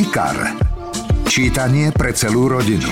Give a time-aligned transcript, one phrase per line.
[0.00, 0.56] IKAR.
[1.28, 2.88] Čítanie pre celú rodinu.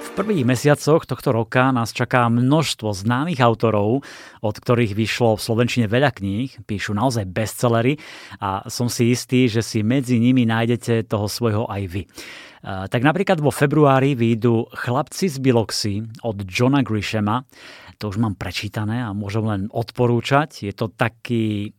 [0.00, 4.00] V prvých mesiacoch tohto roka nás čaká množstvo známych autorov,
[4.40, 8.00] od ktorých vyšlo v Slovenčine veľa kníh, píšu naozaj bestsellery
[8.40, 12.08] a som si istý, že si medzi nimi nájdete toho svojho aj vy.
[12.64, 17.44] Tak napríklad vo februári výjdu Chlapci z Biloxy od Johna Grishama.
[18.00, 20.64] To už mám prečítané a môžem len odporúčať.
[20.64, 21.76] Je to taký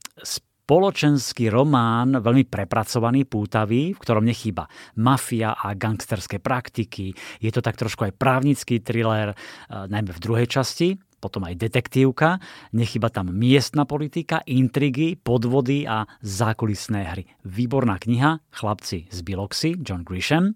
[0.68, 4.68] spoločenský román, veľmi prepracovaný, pútavý, v ktorom nechýba
[5.00, 7.16] mafia a gangsterské praktiky.
[7.40, 12.38] Je to tak trošku aj právnický thriller, eh, najmä v druhej časti potom aj detektívka,
[12.74, 17.26] nechyba tam miestna politika, intrigy, podvody a zákulisné hry.
[17.42, 20.54] Výborná kniha, chlapci z Biloxy, John Grisham.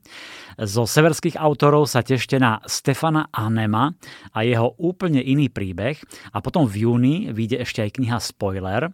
[0.62, 3.90] Zo severských autorov sa tešte na Stefana Anema
[4.32, 5.98] a jeho úplne iný príbeh.
[6.32, 8.88] A potom v júni vyjde ešte aj kniha Spoiler.
[8.88, 8.92] E,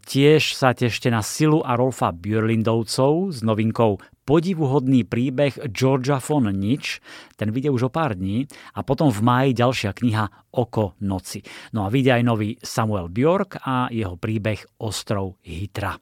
[0.00, 7.02] tiež sa tešte na Silu a Rolfa Björlindovcov s novinkou podivuhodný príbeh Georgia von Nič,
[7.34, 8.46] ten vyjde už o pár dní
[8.78, 11.42] a potom v máji ďalšia kniha Oko noci.
[11.74, 15.98] No a vyjde aj nový Samuel Bjork a jeho príbeh Ostrov Hitra.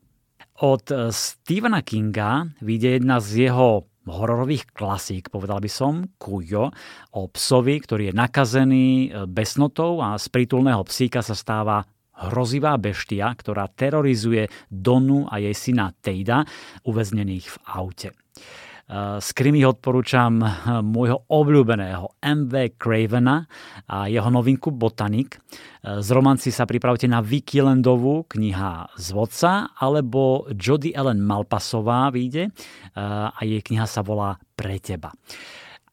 [0.60, 6.68] Od Stephena Kinga vyjde jedna z jeho hororových klasík, povedal by som, Kujo,
[7.16, 8.88] o psovi, ktorý je nakazený
[9.24, 11.84] besnotou a z prítulného psíka sa stáva
[12.26, 16.42] hrozivá beštia, ktorá terorizuje Donu a jej syna Tejda,
[16.82, 18.10] uväznených v aute.
[19.20, 20.40] Z krimi odporúčam
[20.80, 23.44] môjho obľúbeného MV Cravena
[23.84, 25.36] a jeho novinku Botanik.
[25.84, 32.48] Z romanci sa pripravte na Vicky Landovú, kniha z vodca, alebo Jody Ellen Malpasová vyjde
[32.96, 35.12] a jej kniha sa volá Pre teba.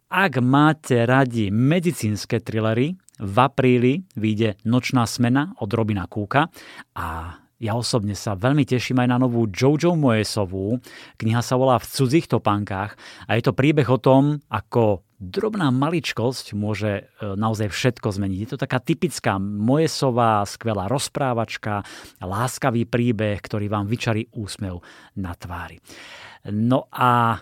[0.08, 6.52] Ak máte radi medicínske thrillery, v apríli vyjde Nočná smena od Robina Kúka
[6.96, 10.76] a ja osobne sa veľmi teším aj na novú Jojo Moesovú.
[11.16, 16.52] Kniha sa volá V cudzích topánkach a je to príbeh o tom, ako drobná maličkosť
[16.52, 18.40] môže e, naozaj všetko zmeniť.
[18.44, 21.88] Je to taká typická Moesová, skvelá rozprávačka,
[22.20, 24.84] láskavý príbeh, ktorý vám vyčarí úsmev
[25.16, 25.80] na tvári.
[26.52, 27.40] No a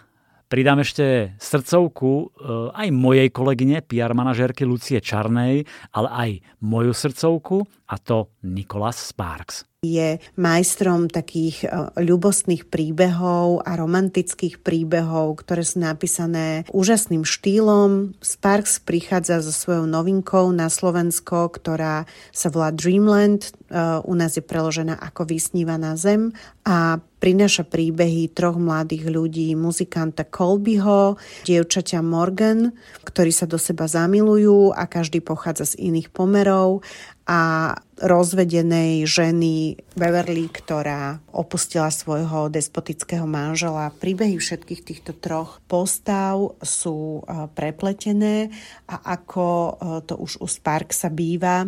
[0.54, 5.66] Pridám ešte srdcovku eh, aj mojej kolegyne, PR manažérky Lucie Čarnej,
[5.98, 6.30] ale aj
[6.62, 15.44] moju srdcovku a to Nikolas Sparks je majstrom takých e, ľubostných príbehov a romantických príbehov,
[15.44, 18.16] ktoré sú napísané úžasným štýlom.
[18.24, 23.52] Sparks prichádza so svojou novinkou na Slovensko, ktorá sa volá Dreamland.
[23.68, 23.78] E,
[24.08, 26.32] u nás je preložená ako Vysnívaná zem
[26.64, 32.72] a prináša príbehy troch mladých ľudí, muzikanta Colbyho, dievčaťa Morgan,
[33.04, 36.84] ktorí sa do seba zamilujú a každý pochádza z iných pomerov
[37.24, 37.72] a
[38.04, 43.96] rozvedenej ženy Beverly, ktorá opustila svojho despotického manžela.
[43.96, 48.52] Príbehy všetkých týchto troch postav sú e, prepletené
[48.92, 49.72] a ako e,
[50.04, 51.68] to už u Sparksa býva, e,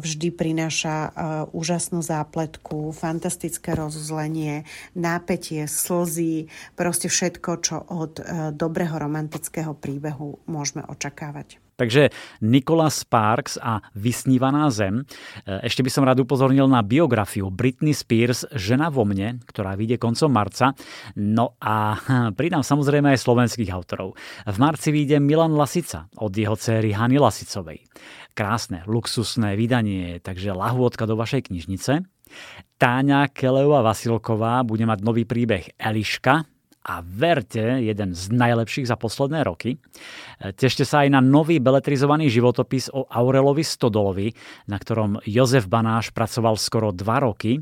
[0.00, 1.12] vždy prináša
[1.52, 4.64] úžasnú zápletku, fantastické rozuzlenie,
[4.96, 8.22] nápetie, slzy, proste všetko, čo od
[8.56, 11.67] dobrého romantického príbehu môžeme očakávať.
[11.78, 12.10] Takže
[12.42, 15.06] Nikola Sparks a Vysnívaná zem.
[15.46, 20.02] E, ešte by som rád upozornil na biografiu Britney Spears Žena vo mne, ktorá vyjde
[20.02, 20.74] koncom marca.
[21.14, 21.94] No a
[22.38, 24.18] pridám samozrejme aj slovenských autorov.
[24.42, 27.86] V marci vyjde Milan Lasica od jeho céry Hany Lasicovej.
[28.34, 32.02] Krásne, luxusné vydanie, takže lahôdka do vašej knižnice.
[32.78, 36.46] Táňa Keleová Vasilková bude mať nový príbeh Eliška,
[36.88, 39.76] a verte, jeden z najlepších za posledné roky.
[40.40, 44.32] Tešte sa aj na nový beletrizovaný životopis o Aurelovi Stodolovi,
[44.72, 47.60] na ktorom Jozef Banáš pracoval skoro dva roky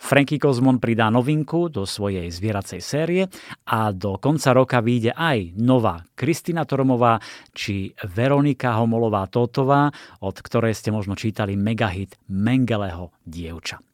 [0.00, 3.28] Franky Kozmon pridá novinku do svojej zvieracej série
[3.68, 7.20] a do konca roka vyjde aj nová Kristina Tormová
[7.52, 9.92] či Veronika Homolová-Totová,
[10.24, 13.84] od ktorej ste možno čítali megahit Mengeleho dievča.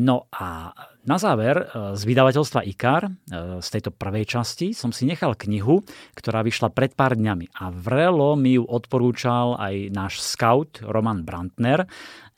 [0.00, 0.72] No a
[1.04, 1.64] na záver e,
[2.00, 3.12] z vydavateľstva IKAR, e,
[3.60, 5.84] z tejto prvej časti, som si nechal knihu,
[6.16, 11.84] ktorá vyšla pred pár dňami a vrelo mi ju odporúčal aj náš scout Roman Brantner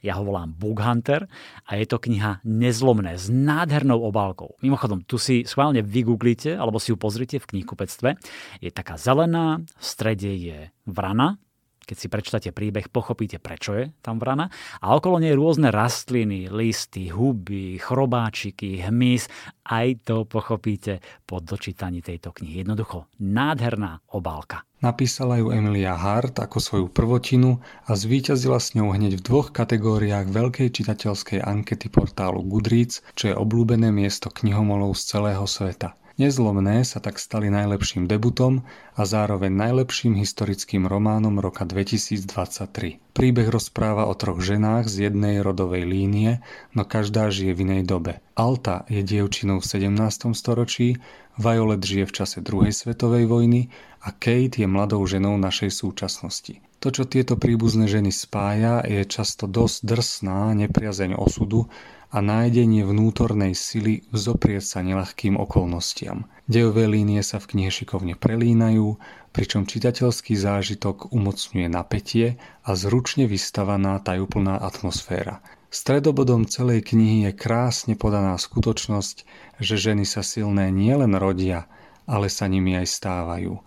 [0.04, 1.24] ja ho volám Book Hunter
[1.64, 2.44] a je to kniha
[3.04, 4.56] Nezlomné s nádhernou obálkou.
[4.64, 8.16] Mimochodom, tu si schválne vygooglite alebo si ju pozrite v knihkupectve.
[8.64, 11.36] Je taká zelená, v strede je vrana,
[11.84, 14.48] keď si prečítate príbeh, pochopíte, prečo je tam vrana.
[14.80, 19.28] A okolo nej rôzne rastliny, listy, huby, chrobáčiky, hmyz.
[19.64, 22.64] Aj to pochopíte po dočítaní tejto knihy.
[22.64, 24.64] Jednoducho nádherná obálka.
[24.84, 27.56] Napísala ju Emilia Hart ako svoju prvotinu
[27.88, 33.34] a zvíťazila s ňou hneď v dvoch kategóriách veľkej čitateľskej ankety portálu Goodreads, čo je
[33.38, 35.96] obľúbené miesto knihomolov z celého sveta.
[36.14, 38.62] Nezlomné sa tak stali najlepším debutom
[38.94, 43.02] a zároveň najlepším historickým románom roka 2023.
[43.10, 46.38] Príbeh rozpráva o troch ženách z jednej rodovej línie,
[46.70, 48.22] no každá žije v inej dobe.
[48.38, 50.38] Alta je dievčinou v 17.
[50.38, 51.02] storočí,
[51.34, 53.74] Violet žije v čase druhej svetovej vojny
[54.06, 56.62] a Kate je mladou ženou našej súčasnosti.
[56.84, 61.72] To, čo tieto príbuzné ženy spája, je často dosť drsná nepriazeň osudu
[62.12, 66.28] a nájdenie vnútornej sily vzoprieť sa nelahkým okolnostiam.
[66.44, 69.00] Dejové línie sa v knihe šikovne prelínajú,
[69.32, 72.36] pričom čitateľský zážitok umocňuje napätie
[72.68, 75.40] a zručne vystavaná tajúplná atmosféra.
[75.72, 79.24] Stredobodom celej knihy je krásne podaná skutočnosť,
[79.56, 81.64] že ženy sa silné nielen rodia,
[82.04, 83.56] ale sa nimi aj stávajú.